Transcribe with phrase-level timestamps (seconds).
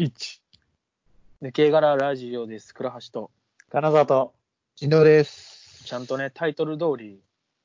[0.00, 0.40] 1。
[1.42, 2.72] 抜け殻ラジオです。
[2.72, 3.30] 倉橋と。
[3.68, 4.32] 金沢と。
[4.74, 5.84] しんどです。
[5.84, 7.20] ちゃんとね、タイトル通り、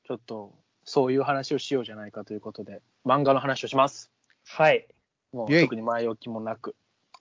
[0.06, 0.52] ちょっと、
[0.84, 4.10] そういう話をしようじゃないかということで、漫画の話をします。
[4.44, 4.86] はい。
[5.32, 6.76] もイェイう特に前置きもなく。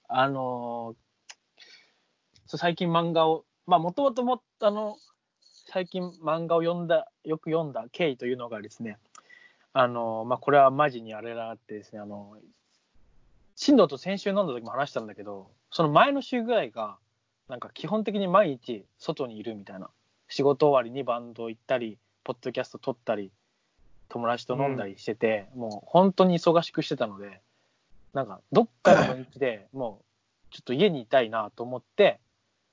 [0.09, 1.63] あのー
[2.47, 4.97] そう最近漫画を、まあ、もともとも、あの、
[5.71, 8.97] 最近漫画を読んだ、よく読んだ経緯というのがですね、
[9.71, 12.35] あのーまあ、これはマジにあれだってですね、あの
[13.55, 16.97] 進藤と先週飲んだ時も話したんだけど、その前の週ぐらいが、
[17.47, 19.89] なんか基本的に毎日外にいるみたいな。
[20.27, 23.31] 仕事終わりにバンド行ったり、ポッドキャスト撮ったり、
[24.09, 27.41] 友達と飲んだりしてて、もう本当に忙しくしてたので、
[28.13, 32.19] なんかどっかの日でもうちょっと家にいたいなと思って、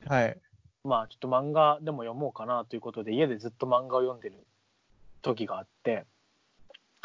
[0.06, 0.38] はい。
[0.84, 4.36] まあちょっと漫画でも読もうかなということで、家でずっと漫画を読んでる
[5.20, 6.04] 時があって、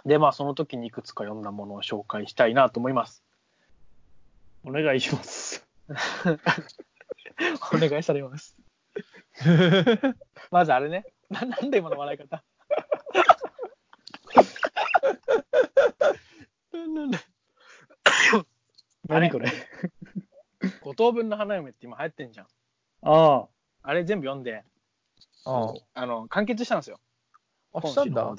[0.05, 3.23] で、まあその時にいくつか読んだものを紹介したいなと思います。
[4.67, 5.65] お願いします。
[7.73, 8.57] お願いされます。
[10.51, 11.05] まずあれね。
[11.29, 12.43] ななんで今の笑い方？
[16.73, 17.17] なんで
[19.07, 19.49] 何これ？
[20.81, 22.47] 五等分の花嫁って今流行ってんじゃん。
[23.03, 23.47] あ
[23.83, 24.65] あれ全部読んで、
[25.45, 26.99] ああの、完結したんですよ。
[27.71, 27.79] あ。
[27.87, 28.35] したんだ。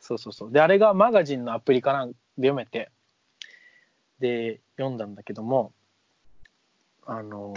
[0.00, 0.52] そうそうそう。
[0.52, 2.16] で、あれがマガジンのアプリかなんで
[2.48, 2.90] 読めて、
[4.18, 5.72] で、読んだんだけども、
[7.06, 7.54] あの、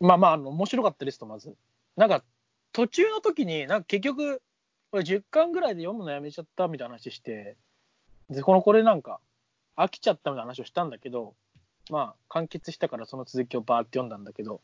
[0.00, 1.56] まあまあ、あの、面白かったですと、まず。
[1.96, 2.22] なんか、
[2.72, 4.42] 途中の時に、なんか結局、
[4.90, 7.56] これ10巻ぐらいで読むのやめちゃったみたいな話して、
[8.30, 9.20] で、この、これなんか、
[9.76, 11.34] 飽きちゃったみたいな話をしたんだけど、
[11.90, 14.60] まあ、完結したからその続きをバーって読んだんだけど、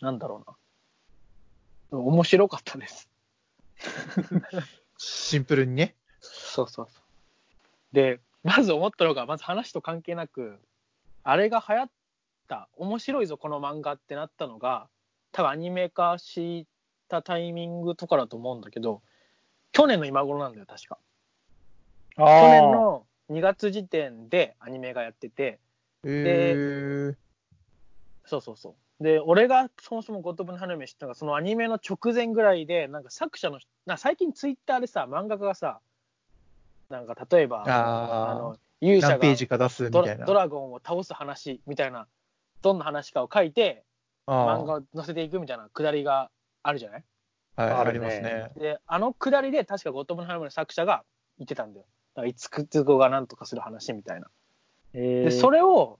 [0.00, 0.44] なんだろ
[1.90, 1.98] うな。
[1.98, 3.08] 面白かったです。
[4.98, 5.96] シンプルにね。
[6.20, 7.94] そうそうそう。
[7.94, 10.58] で、まず思ったのが、まず話と関係なく、
[11.22, 11.90] あれが流行っ
[12.48, 14.88] た、面白いぞ、この漫画ってなったのが、
[15.32, 16.66] 多分アニメ化し
[17.10, 19.02] たタイミングとかだと思うんだけど、
[19.72, 20.96] 去年の今頃なんだよ、確か。
[22.16, 22.40] あ。
[22.40, 25.58] 去年の2月時点でアニメがやってて、
[26.04, 27.16] えー。
[28.24, 29.04] そうそうそう。
[29.04, 35.80] で、俺がそもそもゴトブの花嫁知ったのが、そのアニメの直前ぐらいで、なんか作者の人、な最近ツイッターでさ、漫画家がさ、
[36.90, 40.20] なんか例えば、あーの勇者が何ページか出すみドたいな。
[40.20, 42.06] ラドラゴンを倒す話みたいな、
[42.62, 43.84] どんな話かを書いて、
[44.26, 46.30] 漫画を載せていくみたいなくだりが
[46.62, 47.04] あるじゃない？
[47.56, 48.50] あはい、ありあるねますね。
[48.56, 51.04] で、あのくだりで確かゴトブの花嫁の作者が
[51.38, 51.86] 言ってたんだよ。
[52.14, 54.28] だから、いつくつ子が何とかする話みたいな。
[54.94, 55.98] えで、それを、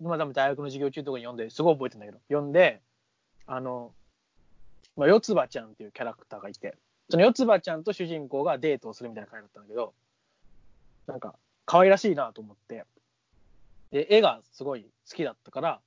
[0.00, 2.80] まあ、多分大学の授業中とかに読んで、すごい覚えてんだけど、読んで、
[3.46, 3.92] あの、
[4.96, 6.76] まあ、四つ葉ちゃんっていうキャラクターがいて、
[7.10, 9.92] その四つ葉ちゃんと主人公がデートをするみたいな回だったんだけど、
[11.10, 11.34] なんか、
[11.66, 12.84] 可愛らしいなと思って、
[13.90, 15.80] で、絵がすごい好きだったから、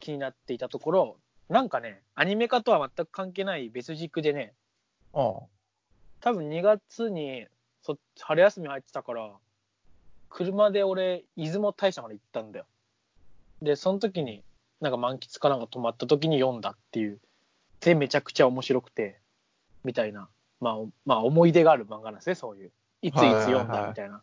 [0.00, 1.16] 気になっていたところ、
[1.48, 4.52] なんかね、アニメ化とは全く関係ない別軸でね、
[5.14, 5.40] あ
[6.20, 7.46] 多分2月に
[7.82, 9.32] そ春休み入ってたから
[10.28, 12.66] 車で俺出雲大社まで行ったんだよ。
[13.62, 14.42] でその時に
[14.80, 17.18] なんか満喫かなんか泊まった時に読んだっていう
[17.80, 19.18] でめちゃくちゃ面白くて
[19.84, 20.28] みたいな
[20.60, 22.70] まあおまあ思い出がある漫画なんですねそういう
[23.02, 24.22] いついつ読んだみたいな、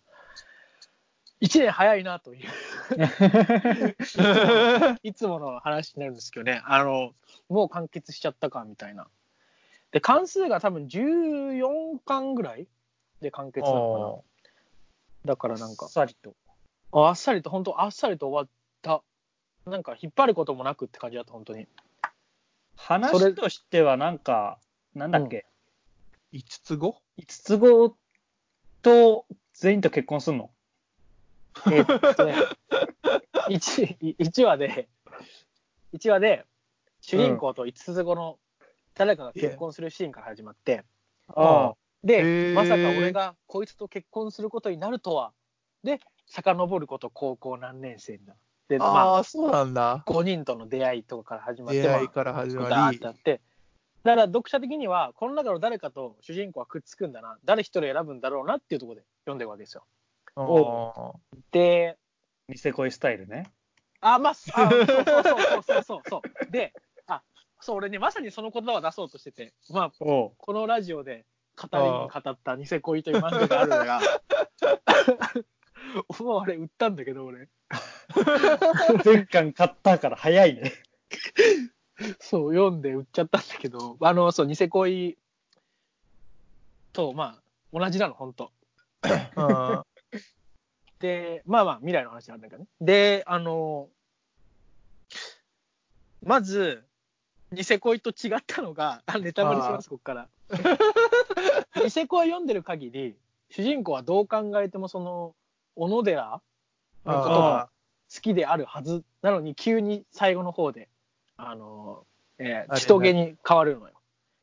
[1.41, 2.49] 1年早いなという
[5.03, 7.13] いつもの話になるんですけどね、あの、
[7.49, 9.07] もう完結しちゃったかみたいな。
[9.91, 12.67] で、関数が多分14巻ぐらい
[13.21, 13.99] で完結なのか
[15.27, 15.33] な。
[15.33, 16.35] だからなんか、さりと。
[16.91, 18.49] ああっさりと、本当あっさりと終わっ
[18.81, 19.01] た。
[19.69, 21.67] なんか引っ張ることもなくって感じだった、本当に。
[22.75, 24.59] 話としてはなんか、
[24.93, 25.47] なんだっけ、
[26.31, 27.01] 五つ子？
[27.17, 27.97] 五つ子
[28.85, 30.51] と全員と結婚すんの？
[31.71, 32.35] えっとね、
[33.49, 34.87] 1, 一話で、
[35.93, 36.45] 1話で、
[37.01, 38.37] 主人公と5つ子の
[38.93, 40.83] 誰かが結婚するシーンから始まって、
[41.29, 41.75] ああ。
[42.03, 45.33] で、まさか俺がこいつと結婚することになるとは。
[45.83, 48.35] で、遡ること高校何年生だ。
[48.67, 50.03] で、まあ、ああ、そうなんだ。
[50.05, 53.41] 5人との出会いとかから始まって、出会いから始まりまあ、ってあって、
[54.05, 59.83] だから読者的には、この中の誰かと主人公はくっつくんだな、誰一人選ぶんだろうなっていうところで読んでるわけですよ。
[60.35, 61.13] あ
[61.51, 61.97] で、
[62.47, 63.51] ニセ恋スタイルね。
[64.01, 66.51] あ、まあ、あそうそうそうそうそうそう。
[66.51, 66.71] で、
[67.07, 67.23] あ、
[67.59, 69.91] そう、俺ね、まさにその言葉を出そうとしてて、まあ。
[69.97, 71.25] このラジオで
[71.59, 74.01] 語りに語ったニセ恋という漫画があるのが、
[76.19, 77.49] もうあれ売ったんだけど、俺。
[79.03, 80.73] 全巻買ったから早いね。
[82.19, 85.17] そう、読んで売っちゃったんだけど、あの、そう、ニセ恋
[86.93, 88.51] と、まあ、同じなの、ほんと。
[89.35, 89.85] あ。
[90.99, 92.67] で、 で、まあまあ、未来の話なんだけどね。
[92.81, 93.89] で、あの、
[96.23, 96.85] まず、
[97.51, 100.29] ニセ恋と違ったのが、あネタバレします、ここから。
[101.83, 103.15] ニセ恋読んでる限り、
[103.49, 105.35] 主人公はどう考えても、その、
[105.75, 106.41] 小野寺
[107.05, 107.69] のことが
[108.13, 110.89] 好きであるはずなのに、急に最後の方で、
[111.37, 112.05] あの、
[112.37, 113.93] えー、あれ千棘に変わるのよ。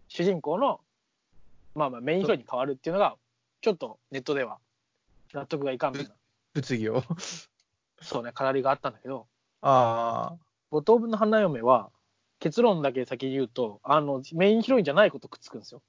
[0.08, 0.80] 主人公の、
[1.74, 3.16] まあまあ、メインヒロインに変わるっていうのが、
[3.60, 4.58] ちょっとネットでは
[5.32, 6.14] 納得がいかんみたいな、
[6.54, 7.02] 物議を。
[8.00, 9.26] そうね、語りがあったんだけど、
[9.62, 10.34] あ
[10.70, 11.90] 五等分の花嫁は、
[12.40, 15.82] 結論だけ先に言うと、あの、メインヒロインじゃないことくっつくんですよ。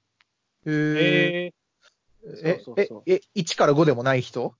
[0.66, 0.70] あ。
[0.70, 1.44] へえ。
[1.46, 1.52] え
[2.42, 4.54] えそうそうそうえ、え、1から5でもない人？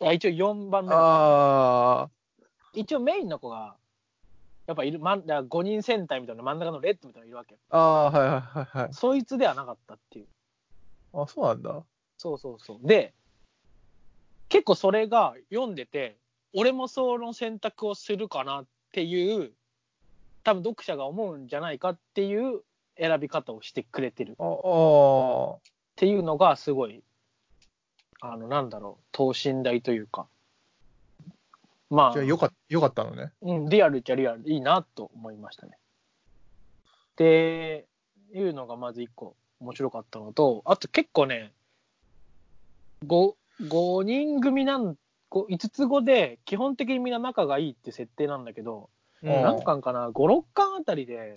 [0.00, 0.94] いや一応4番目。
[0.94, 2.10] ああ。
[2.72, 3.76] 一応メインの子が、
[4.70, 7.58] やっぱいる、まん、だから5人戦隊みたいな真ん中のレッドみたいなのいるわけ。
[7.70, 8.94] ああ、はいはいはいはい。
[8.94, 10.26] そいつではなかったっていう。
[11.12, 11.82] あ、そうなんだ。
[12.18, 12.86] そうそうそう。
[12.86, 13.12] で、
[14.48, 16.18] 結構それが読んでて、
[16.54, 19.50] 俺もその選択をするかなっていう、
[20.44, 22.60] 多分読者が思うんじゃないかっていう
[22.96, 25.58] 選び方をしてくれてるっああ。
[25.96, 27.02] ていうのがすごい、
[28.20, 30.28] あの、なんだろう、等身大というか。
[31.90, 33.32] まあ、じゃあよかよかったのね。
[33.42, 34.42] うん、リアルっちゃリアル。
[34.44, 35.72] でいいなと思いましたね。
[35.74, 37.86] って
[38.32, 41.52] いうのがまず一個面白かったのと、あと結構ね、
[43.04, 44.96] 5, 5人組なん、
[45.32, 48.88] 5つ子で基本的にみんな仲がいいって設定なんだけど、
[49.22, 49.42] うん。
[49.42, 51.34] 何巻かな、5、6巻あたりで、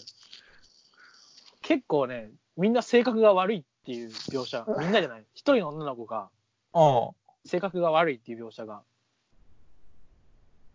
[1.62, 6.30] 結構ね、みんな性格が悪いっていう描写、みんなじゃない、一人の女の子が
[6.74, 7.10] あ
[7.46, 8.84] 性格が悪いっていう描写が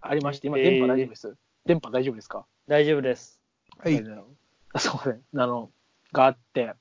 [0.00, 0.64] ありまして、今えー。
[0.64, 1.36] 電波大丈夫です。
[1.66, 2.46] 電波大丈夫ですか？
[2.66, 3.40] 大丈夫です。
[3.78, 3.88] あ。
[3.88, 4.04] はい。
[4.72, 5.70] あそうね、あの、
[6.12, 6.72] があって、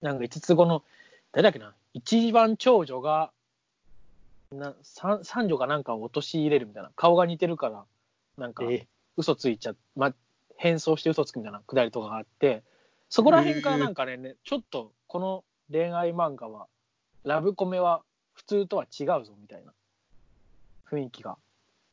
[0.00, 0.84] なんか5つ子の、
[1.32, 3.32] 誰だっけな、一番長女が、
[4.52, 7.84] な三三女かなんかを陥れるみたいな、顔が似てるから、
[8.36, 10.14] なんかえ嘘ついちゃ、ま、
[10.56, 12.62] 変装して嘘つくみたいなくだりとかがあって、
[13.08, 16.68] そこら辺からなんかね、ねちょっとこの恋愛漫画は、
[17.24, 18.02] ラブコメは
[18.34, 19.72] 普通とは違うぞみたいな。
[20.90, 21.36] 雰囲気が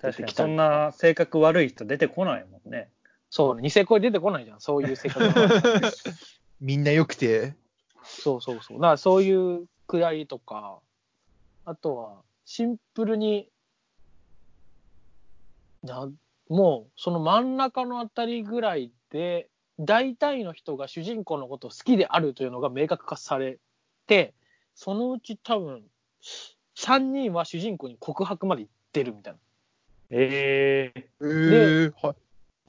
[0.01, 2.89] 確かにそんな性格悪い人出てこないもんね。
[3.29, 5.51] そうね、ニセ恋出てこないじゃん、そういう性格が。
[6.61, 7.55] みんな良くて。
[8.03, 8.77] そうそうそう。
[8.77, 10.79] だからそういうくだりとか、
[11.65, 13.49] あとはシンプルに、
[15.83, 16.09] な
[16.47, 19.49] もうその真ん中のあたりぐらいで、
[19.79, 23.59] 大体の人が主人公のことを好きであるというのが明確化され
[24.07, 24.33] て、
[24.75, 25.83] そのうち多分、
[26.77, 29.39] 3人は主人公に告白まで行ってるみたいな。
[30.17, 32.15] ええええはい。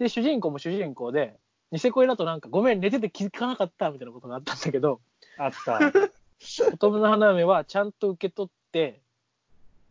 [0.01, 1.39] で、主人公も主人公で、
[1.71, 5.01] ニセ恋だとなんかごめん寝てて気づかなかったみたいなことがあったんだけど、
[5.39, 5.79] あった。
[5.79, 9.01] 言葉の花嫁はちゃんと受け取って、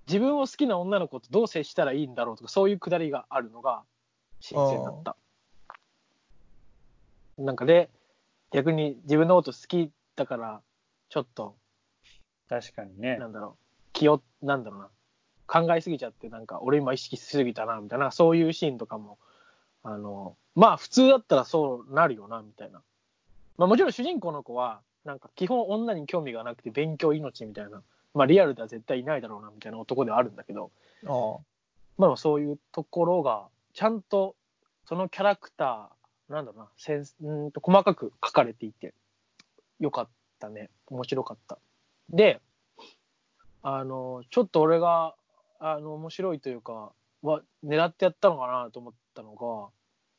[0.08, 3.84] 自分を好きな女の子とどう接したらいいんだろうとか、そういうくだりがあるのが
[4.40, 5.16] 新鮮だった。
[7.38, 7.90] なんかで、
[8.52, 10.62] 逆に自分のこと好きだから、
[11.10, 11.56] ちょっと、
[12.48, 13.28] 確かにねな。
[13.28, 13.64] んだろう、
[13.94, 14.90] 気を、なんだろうな、
[15.48, 19.18] 考えすぎちゃって、なんか俺今意識しすぎたな、みたいな、そういうシーンとかも、
[19.84, 22.82] あの、まあ普通だったらそうなるよな、みたいな。
[23.58, 27.82] まあもちろん主人公の子は、なんか基本女に興味がなくて勉強命みたいな、
[28.14, 30.72] まあリアルでは絶対いないだろうな、みたいな男ではあるんだけど、
[31.06, 31.38] あ
[31.98, 34.36] まあそういうところが、ちゃんと
[34.88, 38.94] そのキャラクター、なんだろうな、センスんと細かく書かれていて、
[39.80, 40.08] よかっ
[40.40, 40.70] たね。
[40.88, 41.58] 面白かった。
[42.10, 42.40] で、
[43.64, 45.16] あの、ちょっと俺が、
[45.60, 49.70] あの、面白いというか、は、狙ってやったのかなと思ったのが、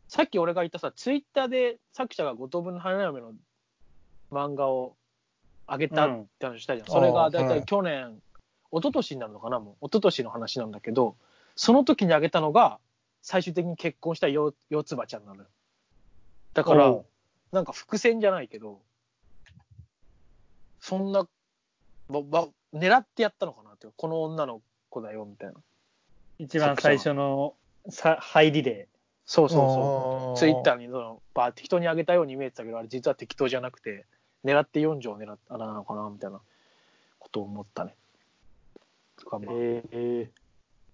[0.08, 3.32] さっき俺が言ったさ、ツイッターで作者が五等分の花嫁の
[4.30, 4.96] 漫画を
[5.68, 6.88] 上げたって話したじゃん。
[6.88, 8.22] うんそれがだいたあーはいい去年、
[8.72, 11.16] 一昨年になるのかなもう、一昨年の話なんだけど、
[11.56, 12.78] その時に上げたのが、
[13.22, 15.48] 最終的に結婚したよ四つ葉ちゃんなのよ。
[16.54, 16.96] だから
[17.50, 18.80] なんか伏線じゃないけど、
[20.80, 21.26] そんな、
[22.08, 24.62] ば、ば、狙ってやったのかなって、この女の
[24.96, 25.54] 子だよ、みたいな。
[26.38, 27.54] 一番最初の
[27.88, 28.88] さ入りで。
[29.26, 30.38] そうそうそう。
[30.38, 34.06] ツイッターにその、バー適当に上げたように見えてたけど、あれ実は適当じゃなくて、
[34.44, 36.40] 狙って4条狙ったなのかな、みたいな
[37.18, 37.94] ことを思ったね。
[39.18, 40.30] とかまあ、え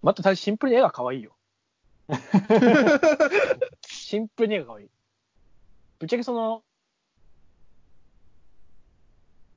[0.01, 1.35] またシンプルに絵が可愛いよ。
[3.85, 4.89] シンプルに絵が可愛い。
[5.99, 6.63] ぶっちゃけその、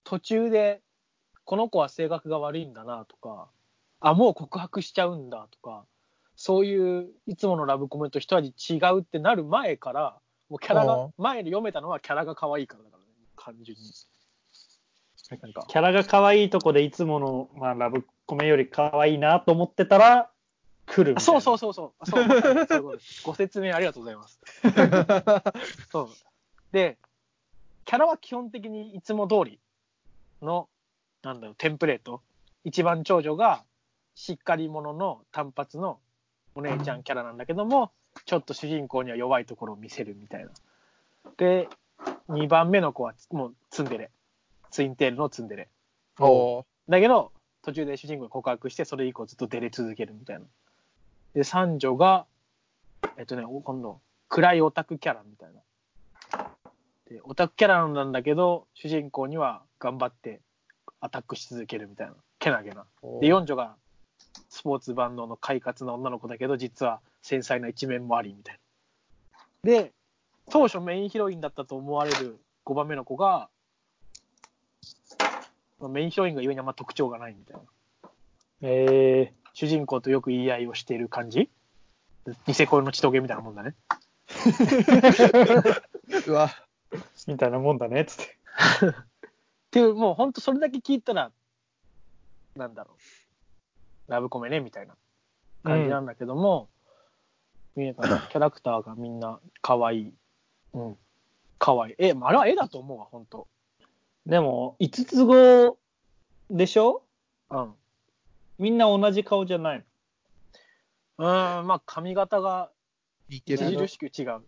[0.05, 0.83] 途中で、
[1.45, 3.49] この子は性格が悪いんだなとか、
[4.01, 5.85] あ、もう告白しちゃうんだとか、
[6.37, 10.17] そういういつものラブコメと一味違うってなる前から、
[10.49, 13.85] もうキャラあがあ、前で読めたのはキャラが可愛いからだからね、単純に。
[15.43, 20.31] なんか、キャラが可愛いとこでいつもの、まあ、ラブコメより可愛いなと思ってたら、
[20.87, 21.93] 来るそうそうそうそう。
[21.99, 24.41] あそうそうご説明ありがとうございます。
[25.91, 26.09] そう。
[26.71, 26.97] で、
[27.85, 29.61] キャラは基本的にいつも通り
[30.43, 30.69] の、
[31.23, 32.23] なんだろう、テンプレート。
[32.63, 33.65] 一番長女が
[34.17, 36.01] しっかり者の単発の
[36.55, 37.93] お姉ちゃんキャラなんだけども、
[38.25, 40.51] ちょっと主人公には弱いところを見せるみたいな。
[41.37, 41.69] で、
[42.31, 44.11] 2番目の子はもうツンデレ。
[44.71, 45.69] ツインテールのツンデレ。
[46.19, 47.31] おーだけど、
[47.63, 50.47] 途中で主人公が告白して、それ以降ずっと出れ続けるみたいな。
[51.35, 52.25] で、三女が、
[53.19, 56.49] えっとね、お今度、暗いオタクキャラみたいな。
[57.11, 60.41] で、オタクキャラなんだけど、主人公には頑張って
[61.01, 62.15] アタックし続けるみたいな。
[62.39, 62.87] けなげな。
[63.21, 63.77] で、四女が
[64.49, 68.61] スポーツ万能の快活な女の子だけど、実は繊細な一面もありみたい
[69.65, 69.71] な。
[69.73, 69.93] で、
[70.51, 73.49] 当初メインヒロインだったと思われる5番目の子が、
[75.81, 77.63] メインヒロインがゆえにあんま特徴がないみたいな。
[78.63, 81.51] え主人公とよく言い合いをしている感じ？
[82.47, 83.75] ニセコの血トゲみたいなもんだね。
[86.27, 88.37] うわ、ー、みたいなもんだね、つって。
[88.87, 88.93] っ
[89.71, 91.31] ていう、もうほんとそれだけ聞いたら、
[92.57, 92.97] なんだろう。
[94.09, 94.95] ラブコメね、みたいな
[95.65, 96.69] 感じなんだけども、
[97.75, 100.13] 見えたキャラクターがみんな可愛い。
[100.73, 100.99] うん。
[101.59, 101.95] 可愛い。
[101.99, 103.49] え、あれは絵だと思うわ、ほんと。
[104.25, 105.79] でも、5つ子
[106.51, 107.03] でしょ？
[107.51, 107.75] うん。
[108.59, 109.85] みんな同じ顔じゃない
[111.19, 112.71] うーん、まあ髪型が
[113.29, 113.67] 似てる。
[113.67, 114.31] 著しく違う。
[114.31, 114.43] ああ、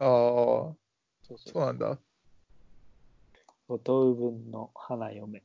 [0.00, 0.76] そう
[1.28, 1.88] そうそうなんだ。
[1.88, 1.98] の。
[3.68, 5.42] 五等分の花嫁。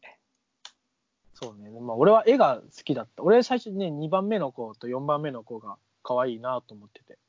[1.39, 1.70] そうね。
[1.70, 3.22] まあ、俺は絵が好きだった。
[3.22, 7.20] 俺最初ね、2番目の子と4番目の子が可愛いなと思ってて。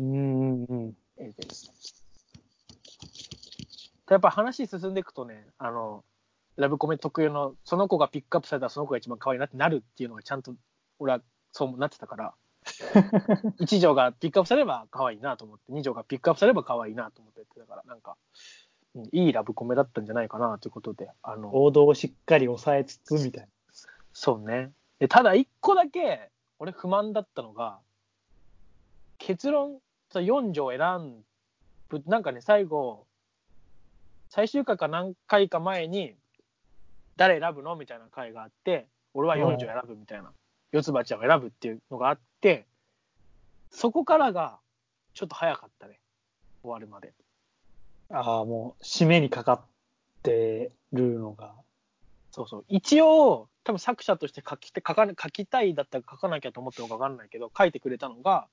[0.00, 0.96] うんうんうん。
[1.16, 1.34] 絵で
[4.10, 6.02] やっぱ話進んでいくとね、あの、
[6.56, 10.52] ラブコメ特有の、その子がピックアップされたらその子が一番可愛いなってなるっていうのがちゃんと、
[10.98, 11.20] 俺は
[11.52, 12.34] そうなってたから、
[13.60, 18.65] 一条がピックアップされれば可愛いなと思って、二条がピックアップされれば可愛いなと思ってだから、なんか、うん
[19.12, 23.48] いいラブコメだったんじゃないかなということで、あの、王道をしっかり抑えつつ、みたいな。
[24.12, 24.72] そうね。
[24.98, 27.78] でただ一個だけ、俺不満だったのが、
[29.18, 29.78] 結論、
[30.10, 31.24] その4条選
[31.88, 33.06] ぶ、なんかね、最後、
[34.30, 36.14] 最終回か何回か前に、
[37.16, 40.30] 誰選ぶのみたいな回があって、俺は4条選ぶみたいな、
[40.72, 42.66] 四つ葉ちゃんを選ぶっていうのがあって、
[43.70, 44.58] そこからが、
[45.14, 45.98] ちょっと早かったね。
[46.62, 47.12] 終わるまで。
[48.10, 49.60] ああ、もう、締めにかかっ
[50.22, 51.54] てるのが。
[52.30, 52.64] そうそう。
[52.68, 58.46] 一応、多分作者として書きて書か書きたいだったら書かなきゃと思ってるのか分かんないけど、書いてくれたのが、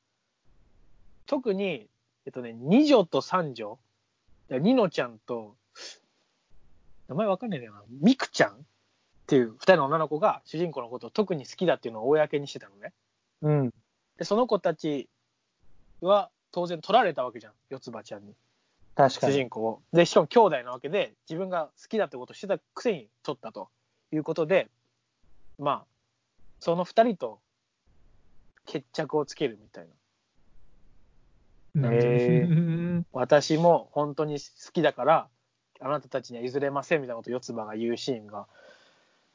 [1.26, 1.88] 特に、
[2.26, 3.78] えっとね、二女と三女、
[4.50, 5.56] ニノちゃんと、
[7.08, 8.56] 名前分かんないんだよな、ミクちゃんっ
[9.28, 12.94] ていう二人の女の子が主人公のことを特に好きだっていうのを公にしてたのね。
[13.42, 13.74] うん。
[14.18, 15.10] で、その子たち
[16.02, 18.34] は当然取られたわけじゃん、四つ葉ちゃんに。
[18.96, 19.34] 主確かに。
[19.34, 19.82] 人公を。
[19.92, 23.70] で、しかも兄弟なわけで、自分が好きだってことをしてたくせに取ったと
[24.12, 24.70] いうことで、
[25.58, 25.86] まあ、
[26.60, 27.40] その二人と
[28.66, 29.88] 決着をつけるみたい
[31.76, 31.92] な。
[31.92, 35.28] へー 私も本当に好きだから、
[35.80, 38.48] あなたたちには譲れませんみたいなことを四つ葉が言うシーンが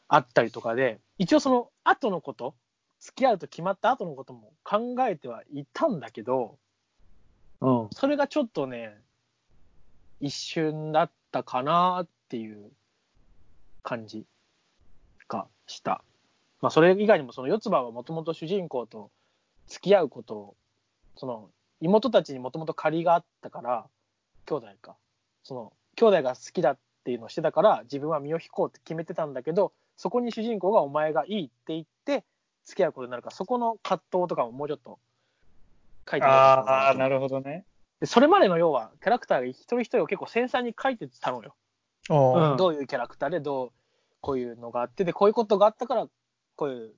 [0.06, 2.54] あったりとかで、一応その後のこと、
[3.00, 6.58] 付き合うと決まった後のことも考えてはいたんだけど、
[7.60, 7.88] うん。
[7.92, 8.96] それがちょっとね、
[10.20, 12.70] 一瞬だったかなっていう
[13.82, 14.24] 感じ
[15.28, 16.02] がした。
[16.60, 19.10] まあ、それ以外にも、その四つ葉はもともと主人公と
[19.68, 20.56] 付き合うことを、
[21.16, 23.86] その妹たちにもともと借りがあったから、
[24.46, 24.96] 兄弟か。
[25.44, 32.24] その兄弟が好きだっていうのをしてたから、自分は身を引こうって決めてたんだけど、そこに主人公がお前がいいって言って、
[32.64, 34.98] 付き合うことになるから、そこの葛藤とかももうちょっと
[36.10, 37.64] 書いてああ、なるほどね。
[38.00, 41.54] でそれまでの要は、キャラクターが一人一人を結構繊細に書いてたのよ。
[42.10, 43.72] うんどういうキャラクターで、どう、
[44.20, 46.06] こういうのがあって、で、こういうことがあったから、
[46.56, 46.92] こういう、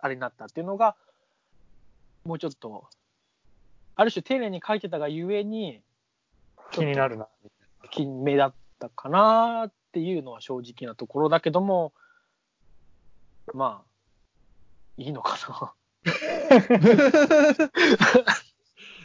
[0.00, 0.96] あれになったっていうのが、
[2.24, 2.88] もうちょっと、
[3.96, 5.82] ある種丁寧に書いてたがゆえに、
[6.70, 7.28] 気になるな。
[7.90, 11.92] 金目だったかなっていうのは正直なところだけども、
[13.52, 13.90] まあ、
[14.96, 15.74] いいのかな。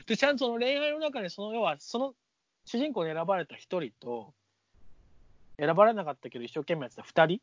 [0.08, 2.14] で、ちゃんとその恋愛の中で、その要は、その
[2.66, 4.34] 主人公に選ばれた一人と、
[5.58, 7.42] 選ばれなかったけど一生懸命やってた二人。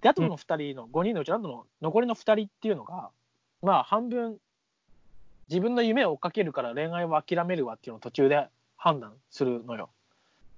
[0.00, 3.10] で、あとの二人の、五人のうちのあとの残りの二人っていうのが、
[3.62, 4.38] まあ半分、
[5.48, 9.90] 自分の夢を追っかけるから恋愛を諦めるわっていうのを途中で判断するのよ。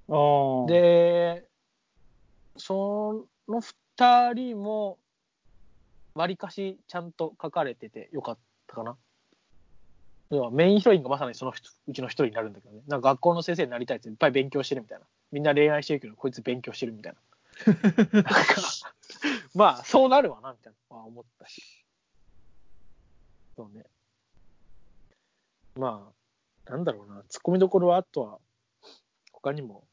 [0.09, 0.67] うん。
[0.67, 1.45] で、
[2.57, 4.99] その2人も、
[6.15, 8.97] わりかしちゃんと書かれててよかったかな。
[10.53, 12.83] メインヒロインがまさにその人うちの一人になるんだけどね。
[12.89, 15.05] なんか学校の先生になりたいっていっぱい勉強してるみたいな。
[15.31, 17.19] みんな恋愛してるけど、こいつ勉強してるみたいな。
[18.13, 18.33] なんか
[19.55, 21.63] まあ、そうなるわな、みたいな、まあ、思ったし。
[23.57, 23.87] そうね。
[25.77, 26.13] ま
[26.67, 28.39] あ、なんだろうな、ツッコミどころはあとは、
[29.33, 29.85] 他にも、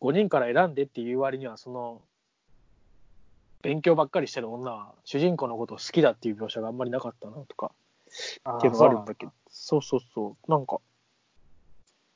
[0.00, 2.02] 5人から選んでっていう割には、その、
[3.60, 7.72] 勉強ばっかりしてる女は、主人公のことを好きだっていう描写があんまりなかったな、とか、
[8.56, 9.32] っていうのがあるんだけど、
[9.72, 10.78] そうそうそう、なんか、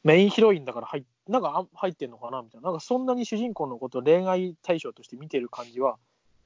[0.05, 2.71] メインヒロインだから入っなんかあ入ってんのかなみたいな。
[2.71, 5.97] なんかそんなに主人公のことを恋愛対象として見てる感じは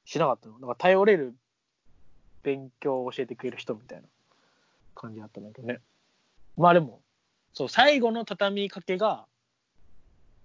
[0.05, 0.57] しなかったの。
[0.59, 1.35] なんか頼れる
[2.43, 4.07] 勉強を教えてくれる人みたいな
[4.95, 5.81] 感じだったんだけどね。
[6.57, 7.01] まあでも、
[7.53, 9.25] そう、最後の畳みかけが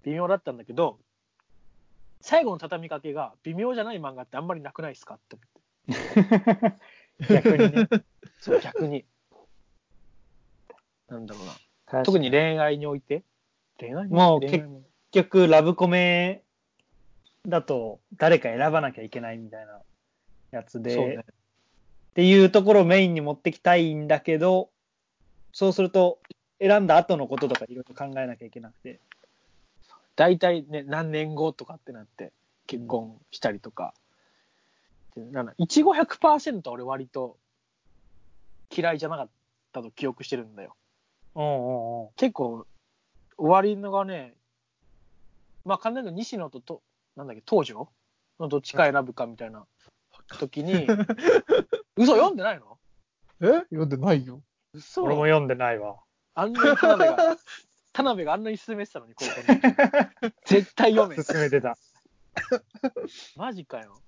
[0.03, 0.99] 微妙だったんだけど、
[2.21, 6.77] 最後の畳みかけが微妙じゃない漫画ってあんまりなくないですかって思って。
[7.33, 7.87] 逆にね。
[8.39, 9.05] そう、逆に。
[11.09, 11.45] なんだろう
[11.93, 12.03] な。
[12.03, 13.23] 特に恋愛において？
[13.79, 14.07] 恋愛？
[14.07, 14.65] にもう結
[15.11, 16.41] 局、ラブコメ
[17.47, 19.79] だと誰か選ばなきゃいけないみたいな
[20.51, 21.17] やつで、そうね。
[21.17, 21.23] っ
[22.13, 24.69] ていうところをメインに持ってきたいんだけど、
[25.53, 26.19] そうすると、
[26.59, 28.99] 選んだ後のこととかいろいろ考えなきゃいけなくて。
[30.15, 32.31] 大体ね、何年後とかってなって、
[32.65, 33.93] 結婚したりとか。
[35.15, 37.37] でなんだ、いちご100%俺割と
[38.75, 39.29] 嫌いじゃなかっ
[39.71, 40.75] たと記憶してるんだよ。
[41.37, 42.09] うんうんうん。
[42.15, 42.65] 結構、
[43.37, 44.33] 終わりのがね、
[45.63, 46.81] まあ、完全に西野とと、
[47.15, 47.89] なんだっけ、東條
[48.39, 49.65] のどっちか選ぶかみたいな
[50.39, 50.87] 時に、
[51.95, 52.77] 嘘読んでないの？
[53.41, 53.45] え？
[53.69, 54.41] 読んでないよ。
[54.73, 55.97] 嘘俺も読んでないわ。
[56.33, 57.37] あんなに田辺が、
[57.93, 60.33] 田辺があんなに勧めてたのに、高校に。
[60.45, 61.23] 絶対読め。
[61.23, 61.77] 進めてた。
[63.35, 64.01] マジかよ。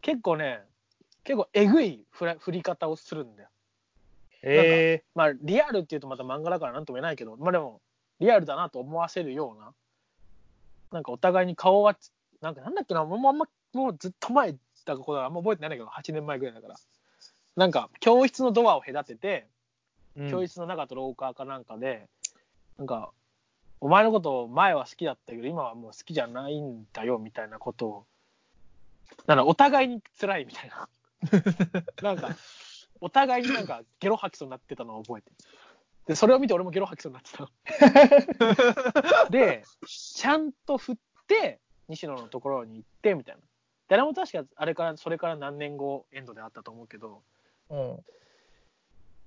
[0.00, 0.62] 結構ね、
[1.22, 3.48] 結構えぐい振り方をするんだよ。
[4.46, 7.80] えまあ、リアルっていうとまた漫画だからなんとも言えないけど、まあでも、
[8.20, 9.72] リアルだなと思わせるような、
[10.92, 11.96] なんかお互いに顔は、
[12.40, 16.76] なんかなんだっけな、もうあんま、もうずっと前だから、あんま覚えてないんだけど、8年前ぐらいだから。
[17.56, 22.08] なんか、教室のドアを隔てて、ー、教室の中と廊下かなんかで、
[22.78, 23.10] なんか、
[23.80, 28.06] お前のこと前は好きだったけど、今はもう好きじゃないんだよみたいなことを、
[29.26, 30.88] なんだ、お互いに辛いみたいな。
[32.02, 32.36] なんか、
[33.04, 35.36] お互いになんかゲロ吐きそうになってたのを覚えてる。
[36.06, 39.28] で、それを見て俺もゲロ吐きそうになってたの。
[39.28, 43.42] で、ちゃんと振って、西野のところに行って、みたいな。
[43.88, 47.22] 誰も確か、あれから、それから何年後エンドであったと思うけど、
[47.68, 48.04] うん。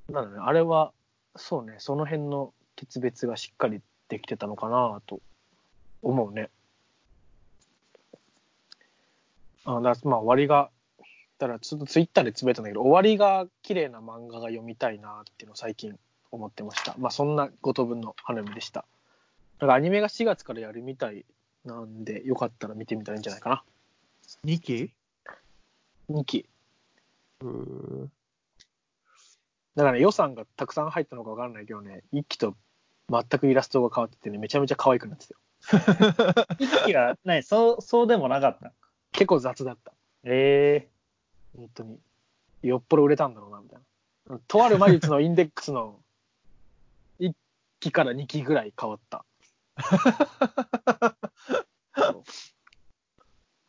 [0.10, 0.92] なんだね、あれは、
[1.36, 5.20] そうね、その辺の決別がしっかりできてたのかなと
[6.02, 6.50] 思うね。
[9.66, 10.72] あだまあ、終わりが、
[11.40, 15.98] だからちょっとツイッターでつぶやいたんだけど、終わりが綺麗な漫画が読みたいなっていうのを最近
[16.32, 16.96] 思ってました。
[16.98, 18.86] まあ、そんな5等分の花見でした。
[19.60, 21.26] だからアニメが4月からやるみたい
[21.66, 23.64] なんで、よかったら見てみたらいいんじゃないかな。
[24.46, 24.92] 2期
[26.10, 26.46] ？2期。
[27.42, 28.08] うー
[29.76, 32.56] だからね、予算がたくさん入ったのかわからないけどね、1期と
[33.10, 36.46] 全くイラストが変わっててね、めちゃめちゃ可愛くなってたよ。
[36.58, 38.74] 一期は、ない、そう、そうでもなかった。
[39.12, 39.94] 結構雑だった。
[40.24, 40.88] え
[41.56, 42.00] 本当に。
[42.64, 43.80] よっぽど売れたんだろうな、みたい
[44.30, 44.40] な。
[44.48, 46.00] とある魔術のインデックスの
[47.20, 47.34] 1
[47.80, 49.26] 期から2期ぐらい変わった。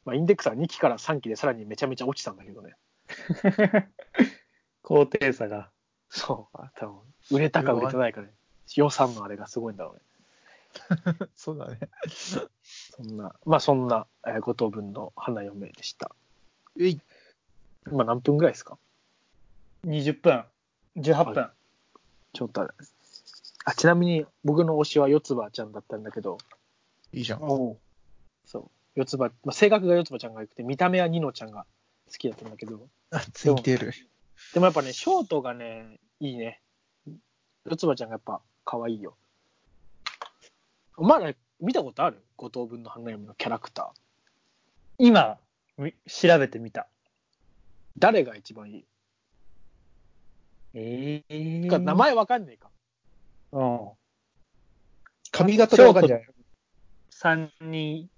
[0.04, 2.74] まあ、インデックスは2期から3期でさらにめちゃめちゃ落ちたんだけどね。
[3.08, 3.86] ー、
[4.82, 5.70] 高低差が。
[6.08, 6.58] そう。
[6.76, 8.32] 多分売れたか売れてないかね。
[8.74, 10.00] 予算のあれがすごいんだろうね。
[11.36, 11.78] そうだね。
[12.08, 16.14] そんな、まあそんな、えー、5等分の花嫁でした。
[16.80, 17.00] えい。
[17.90, 18.78] 今何分ぐらいですか
[19.86, 20.44] ？20分、
[20.96, 21.50] 18分。
[22.32, 22.70] ちょっとあれ。
[23.64, 26.38] あ、ちなみに僕の推しは四つ葉ちゃんだったんだけど、
[27.12, 27.42] いいじゃん。
[27.42, 27.78] おう
[28.46, 28.70] そう。
[28.94, 31.66] 四つ葉、まあ、性格が四つ葉ちゃんが良くて、見た目はニノちゃんが
[32.10, 33.92] 好きだったんだけど、あ、ついてる。
[34.54, 36.60] でもやっぱね、ショートがね、いいね。
[37.68, 39.16] 四つ葉ちゃんがやっぱ可愛いよ。
[40.96, 42.22] お前ら見たことある？
[42.36, 44.00] 五等分の花嫁のキャラクター。
[44.98, 45.38] 今、
[45.76, 46.88] み調べてみた。
[47.98, 48.84] 誰が一番いい、
[50.74, 52.70] ええか名前わかんねえか。
[53.52, 53.88] うん。
[55.30, 56.28] 髪型でわかんじゃない
[57.10, 58.08] ？3人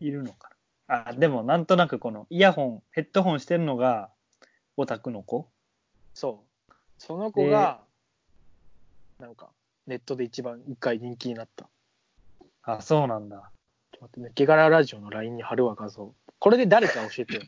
[0.00, 0.50] いるのか
[0.88, 1.04] な。
[1.08, 4.10] あ、でもなんとなくこのイヤホン、ヘッドホンしてるのが
[4.76, 5.48] オタクの子？
[6.14, 6.72] そう。
[6.98, 7.80] その子が、
[9.20, 9.50] なんか、
[9.86, 11.68] ネットで一番一回人気になった。
[12.62, 13.50] あ、そうなんだ。
[13.92, 16.14] ちょっと待ってね、ゲガララジオの LINE に貼るわ、画像。
[16.38, 17.42] これで誰か教えてよ。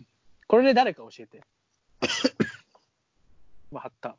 [0.47, 1.41] これで誰か教えて。
[3.71, 4.17] まあ、貼った。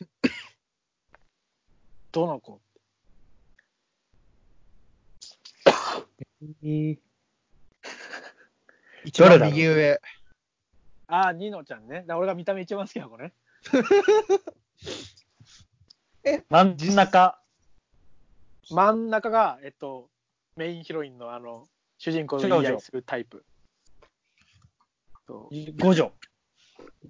[2.12, 2.60] どの子？
[9.04, 10.00] 一番右上。
[11.06, 12.04] ああ、ニノちゃんね。
[12.08, 13.32] 俺が見た目一番好きな子ね。
[16.50, 17.40] 真ん中、
[18.70, 20.10] 真ん中が、えっと、
[20.56, 23.44] メインヒロインのあの、主人公の言い合いするタイプ。
[25.26, 26.12] 五条。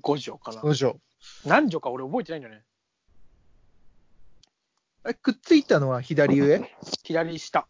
[0.01, 0.61] 五条かな。
[0.61, 0.99] 五条。
[1.45, 2.65] 何条か俺覚えてないんだよね。
[5.09, 6.71] え、くっついたのは左上？
[7.05, 7.67] 左下。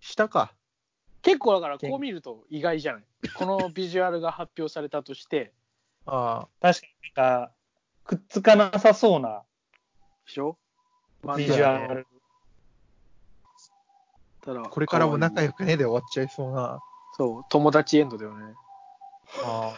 [0.00, 0.54] 下か。
[1.22, 3.04] 結構だからこう見ると意外じゃない？
[3.36, 5.52] このビジュアルが発表されたとして、
[6.06, 7.52] あ確かになんか、
[8.04, 9.42] くっつかなさそうな
[10.26, 10.56] でしょ？
[11.36, 12.06] ビジュアル。
[14.42, 14.64] ただあ。
[14.68, 16.80] これからも仲良良くねで終わっちゃいそうな。
[17.16, 18.54] そう、友達エンドだよね。
[19.44, 19.74] あ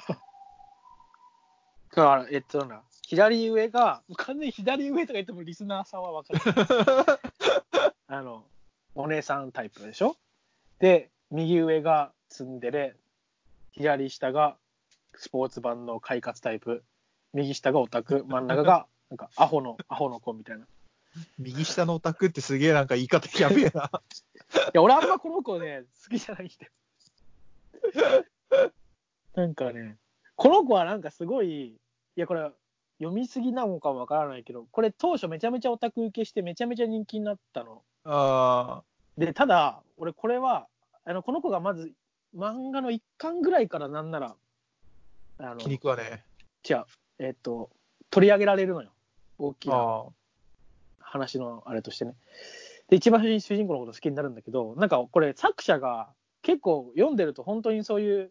[1.91, 7.21] だから、えっと、な左上が、完全に左上とか言ってもリスナーさんは分かる。
[8.07, 8.45] あの、
[8.95, 10.17] お姉さんタイプでしょ？
[10.79, 12.97] で、右上がツンデレ、
[13.73, 14.57] 左下が
[15.15, 16.85] スポーツ版の快活タイプ、
[17.33, 20.65] 右下がオタク、真ん中が、なんか、アホの、アホの子みたいな。
[20.65, 20.67] い
[21.39, 23.91] 右下のオタクってすげえなんか言い方やべえな。
[24.73, 26.67] や、俺あんまこの子ね、好きじゃないんだ
[28.15, 28.25] よ。
[29.35, 29.97] なんかね、
[30.37, 31.80] この子はなんかすごい、
[32.17, 32.51] いや、これ、
[32.99, 37.83] 読みすぎなのかもわからないけど、これ当初めちゃめちゃオタク受けしてめちゃめちゃ人気になったの。
[38.05, 38.83] あ
[39.17, 40.67] で、ただ、俺これは、
[41.05, 41.93] あの、この子がまず
[42.37, 44.37] 漫画の一巻ぐらいからなんなら、
[45.39, 46.25] あのあ、気、に食わね
[46.69, 46.85] 違う、
[47.19, 47.71] えっと、
[48.11, 48.91] 取り上げられるのよ。
[49.39, 49.71] 大きえ。
[49.71, 50.05] なあ
[50.99, 52.15] 話のあれとしてね。
[52.89, 56.09] で、一番主人公のこと好きになるんだけど、なんかこれ作者が
[56.43, 58.31] 結構読んでると本当にそういう、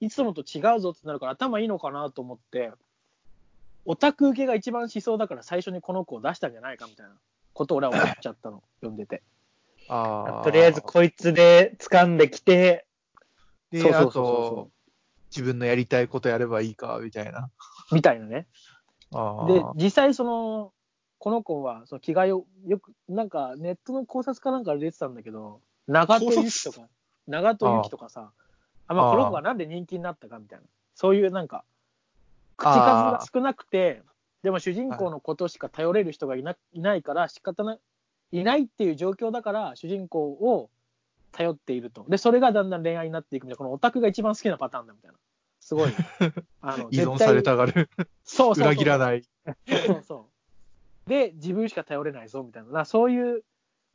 [0.00, 2.72] いつもと違うぞってなるから頭いいのかなと思って、
[3.84, 7.12] オタク受けが一番しそうだから最初にこの子を出したんじゃないかみたいな
[7.52, 9.22] ことを俺は思っちゃったの、 読んでて。
[9.88, 10.40] あ。
[10.40, 12.86] あとりあえずこいつで掴んできて、
[13.70, 14.70] で、そうあそうそうそと、
[15.30, 17.50] 自分のやりたいことやればいいか、みたいな。
[17.90, 17.94] う。
[17.94, 18.46] みたいなね。
[19.12, 19.46] ああ。
[19.46, 20.72] で、実際その、
[21.18, 26.88] この子は、その着替えを、よく、なんかネットの考察かなんかで出てたんだけど、長戸ゆきとか、
[27.26, 28.32] 長戸ゆきとかさ、
[28.86, 30.64] あまあ、ああこの子がなんで人気になったかみたいな、
[30.94, 31.64] そういうなんか、
[32.60, 34.02] 口数が少なくて、
[34.42, 37.80] でも主人公のことしか頼れる人がいないないから、仕方ない、
[38.32, 40.70] いないっていう状況だから、主人公を
[41.32, 42.04] 頼っていると。
[42.08, 45.16] で、それがだんだん恋愛になっていくみたいな、このオタクが一番好きなパターンだみたいな。
[45.60, 45.90] すごい。
[46.60, 47.88] あの依存されたがる。
[48.24, 49.22] そうそう裏切らない。
[49.86, 50.28] そうそ
[51.06, 51.08] う。
[51.08, 53.44] で、自分しか頼れないぞみたいな、なそういう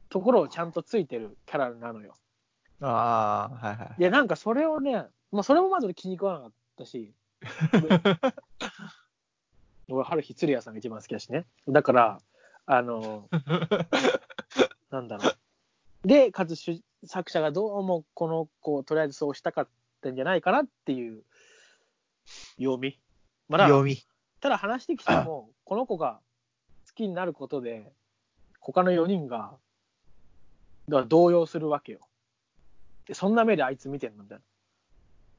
[0.10, 2.16] ところをちゃんとついてるキャラなのよ。
[2.82, 4.00] ああ、はいはい。
[4.00, 7.14] で、なんかそれをね、まあ、それもまず俺気に食わなかったし、
[9.90, 11.46] 俺、春日鶴也さんが一番好きだしね。
[11.68, 12.20] だから、
[12.66, 13.30] あの、
[14.90, 16.08] なんだろう。
[16.08, 19.68] で、かつ主作者がどうもこの子をとりあえずそうしたかっ
[20.02, 21.24] たんじゃないかなっていう
[22.58, 23.00] 読み。
[23.48, 23.98] まあ、だ読み。
[24.40, 26.20] ただ話してきても、 この子が
[26.88, 27.92] 好きになることで、
[28.60, 29.56] 他の4人が、
[30.90, 32.00] だ動揺するわけよ。
[33.08, 34.40] で、そんな目であいつ見てんのみたい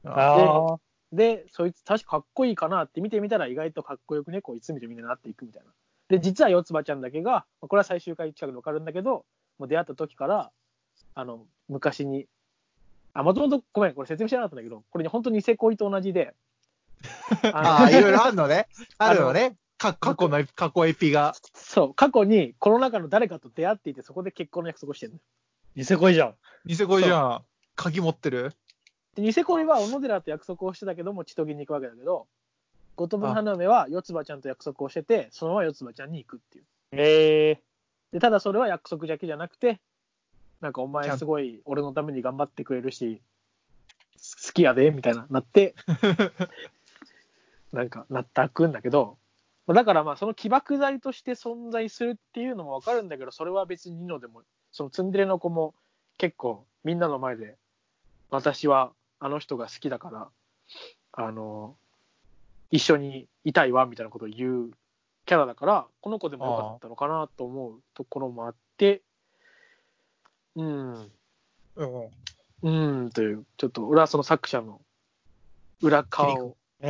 [0.03, 0.11] な。
[0.11, 0.79] ああ、
[1.11, 5.71] で、そいつ確かかっこいいかなって見てみたら意外とかっこよくね、こいつ見てみんななっていくみたいな。
[6.09, 9.25] で、実は四つ葉ちゃんだけが、これは最終回近くでわかるんだけど、
[9.59, 10.51] もう出会った時から、
[11.15, 12.27] あの、昔に、
[13.13, 16.33] あ、もともと、ごめん、これ説明してなかったんだけど、これね、本当にニセ恋と同じで、
[17.53, 18.67] ああ、いろいろあるのね。
[18.97, 19.55] あるのね。
[19.77, 21.35] か過去の、過去エピが。
[21.53, 25.19] そう、過去にこの中の誰かと出会っていて、そこで結婚の約束をしてるの。
[25.75, 26.35] ニセ恋じゃん。
[26.65, 27.45] ニセ恋じゃん。
[27.75, 28.53] 鍵持ってる？
[29.17, 32.27] で、ニセ恋は小野寺と約束をしてたけども、千棘に行くわけだけど、
[32.95, 36.65] 後藤分花嫁は四つ葉ちゃんと約束をしてて、そのまま四つ葉ちゃんに行くっていう。
[36.91, 37.61] ええ
[38.13, 39.79] で、ただそれは約束だけじゃなくて、
[40.61, 43.21] なんかお前すごい俺のために頑張ってくれるし、
[44.45, 45.73] 好きやで、みたいな、なって、
[47.73, 49.17] なんかなったくんだけど、
[49.67, 55.73] だからまあその起爆剤として存在するっていうのもわかるんだけど、それは別にニノでも、そのツンデレの子も
[56.19, 57.57] 結構みんなの前で、
[58.29, 60.29] 私はあの人が好きだから、
[61.13, 61.75] あの、
[62.71, 64.71] 一緒にいたいわ、みたいなことを言う
[65.27, 69.01] キャラだから、この子でもよかったのかなと思うところもあって、
[70.55, 71.11] うん、
[71.75, 72.09] うん。
[72.63, 74.81] うん、という、ちょっと俺はその作者の
[75.81, 76.87] 裏側を、 ち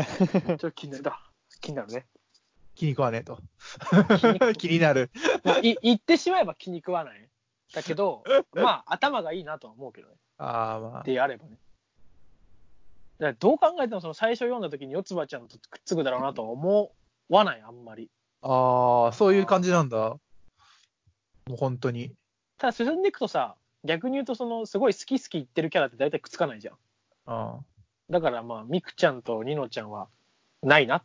[0.49, 1.19] ょっと気になるだ。
[1.61, 2.05] 気になるね。
[2.75, 3.39] 気に食わねえと。
[4.49, 5.09] に気になる。
[5.43, 7.29] まあ、い言ってしまえば気に食わない。
[7.73, 10.15] だけど、 まあ、頭がいいなとは思うけどね。
[10.37, 11.03] ああ、まあ。
[11.03, 11.57] であればね。
[13.19, 16.91] からどう考えてもその最初読んだ時に四つ葉ちゃんとくっつくだろうなとは思
[17.29, 18.09] わない、あんまり。
[18.41, 19.97] ああ、そういう感じなんだ。
[19.97, 20.19] も
[21.53, 22.13] う本当に。
[22.57, 26.75] ただ進んでいくとさ、逆に言うとそのすごい好き好き言ってるキャラって大体くっつかないじゃん。
[27.25, 27.59] あ
[28.09, 30.07] だからまあ、ミクちゃんとニノちゃんは
[30.63, 31.03] ないなっ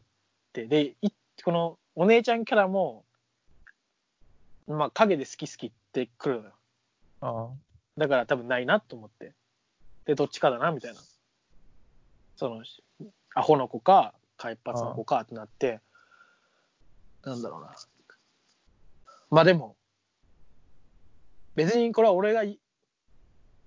[0.53, 0.67] て。
[0.67, 1.11] で、い
[1.45, 3.05] このお姉ちゃんキャラも、
[4.67, 6.53] まあ、影で好き好き言ってくるのよ。
[7.21, 7.49] あ、あ
[7.97, 9.33] だから多分ないなと思って。
[10.05, 11.01] で、どっちかだな、みたいな。
[12.43, 12.65] その、
[13.37, 15.81] アホの子か、海髪の子かってなって、
[17.25, 17.77] なんだろうな。
[19.31, 19.77] まあでも、
[21.55, 22.59] 別にこれは俺がい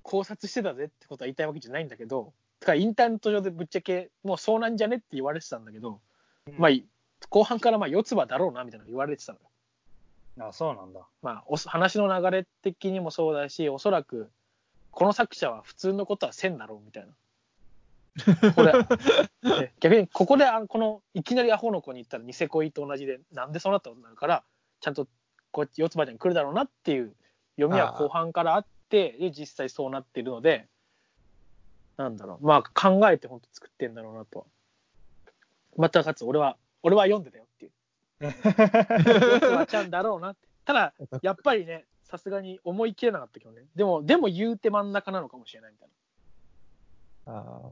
[0.04, 6.02] 考察してたぜってことは言いたいわけじゃないんだけど、てかインターネット上でぶっちゃけ、もうそうなんじゃねって言われてたんだけど、
[6.58, 6.86] まあ、い
[7.30, 10.50] 後半からまあ四つ葉だろうな、みたいなの言われてたのよ。
[10.50, 11.08] あ、そうなんだ。
[11.22, 14.30] まあ、お話の流れ的にもそうだし、おそらく、
[14.92, 17.14] この作者は普通のことはせんだろうみたいな。
[18.56, 18.74] これ
[19.60, 24.44] で逆に、ここであのこのいきなりアホの子に行ったらニセ恋と同じで、なんでそうなったことになるから、
[24.80, 25.08] ちゃんと
[25.52, 27.14] こうやって四つ葉ちゃん来るだろうなっていう
[27.58, 30.68] 読みは後半からあって、で、実際そうなっているので、
[31.98, 34.46] なんだろう、まあ考えて本当作ってんだろうなとは。
[35.78, 37.72] またかつ、俺は、俺は読んでたよっていう。
[38.22, 38.32] 四
[39.40, 40.48] つ葉ちゃんだろうなって。
[40.64, 43.64] ただ、やっぱりね、さすがに思い切れなかったけどね。
[43.76, 45.90] でも、でも言うて真ん中なのかもしれないみたい
[47.28, 47.34] な。
[47.34, 47.72] あ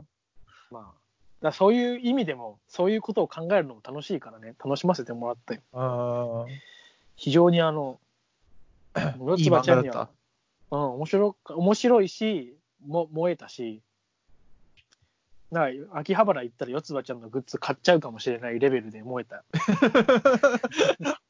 [0.74, 0.94] ま
[1.42, 5.62] あ、そういう意味でも、そういうことを考えるのも楽しいからね、楽しませてもらったよ。
[5.74, 6.52] あ、あ
[7.16, 8.00] 非常にあの、
[9.20, 10.10] 四いいつ葉ちゃんには、
[10.72, 13.82] うん、面白か、面白いし、も燃えたし、
[15.52, 19.44] だから秋葉原行ったら四つ葉ちゃんのグッズ買っちゃうかもしれないレベルで燃えた。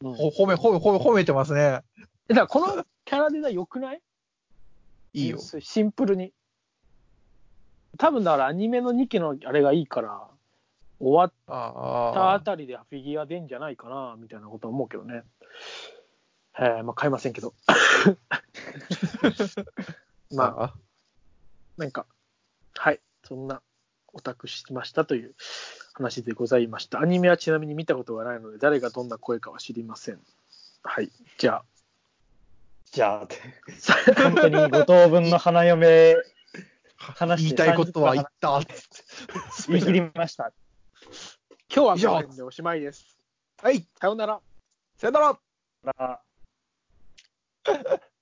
[0.02, 1.82] う んほ褒め、褒め、褒め、褒めてますね。
[2.30, 4.02] えだからこのキャラデザ良くない？
[5.14, 5.40] いいよ。
[5.40, 6.34] シンプルに。
[7.98, 10.28] 多分だからアニメの2期のあれがいいから、
[11.00, 15.24] 終わったああたりでフィギュア出んじゃないかな、みたいなことは思うけどね。
[16.58, 17.54] えー、まあ買いませんけど。
[20.32, 20.74] まあ、あ。
[21.78, 22.06] なんか、
[22.76, 23.62] はい、そんな
[24.14, 25.34] オタクしましたという
[25.94, 27.02] 話でございました。
[27.02, 30.20] アニメはちなみに見たことがないので、誰がどんな声かは知りません。
[30.84, 31.66] はい、じゃあ、
[32.92, 33.28] じゃあ、
[34.22, 36.16] 本当に5等分の花嫁
[37.12, 38.62] 話言いたいことは言った。
[39.68, 40.54] 言い切りました。
[41.74, 43.18] 今日はこの辺でおしまいです。
[43.62, 44.39] はい、さようなら。
[44.98, 45.38] さよなら
[45.98, 46.22] ら